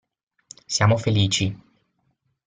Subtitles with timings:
[0.65, 1.45] Siamo felici.